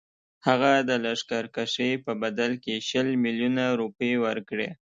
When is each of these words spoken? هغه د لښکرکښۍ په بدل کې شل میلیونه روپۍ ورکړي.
هغه 0.47 0.71
د 0.87 0.89
لښکرکښۍ 1.03 1.91
په 2.05 2.11
بدل 2.21 2.51
کې 2.63 2.75
شل 2.87 3.07
میلیونه 3.23 3.63
روپۍ 3.79 4.11
ورکړي. 4.25 4.69